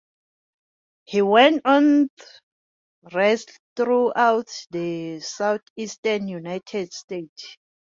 [1.03, 2.25] He went on to
[3.13, 7.55] wrestle throughout the Southeastern United States.